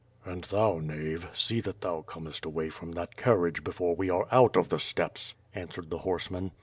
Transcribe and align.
"And 0.25 0.45
thou, 0.45 0.79
knave, 0.79 1.27
see 1.31 1.61
that 1.61 1.81
thou 1.81 2.01
comest 2.01 2.43
away 2.43 2.71
from 2.71 2.93
that 2.93 3.15
carriage 3.15 3.63
before 3.63 3.95
we 3.95 4.09
are 4.09 4.27
out 4.31 4.57
of 4.57 4.69
the 4.69 4.79
steppes!" 4.79 5.35
answered 5.53 5.91
the 5.91 5.99
horseman. 5.99 6.53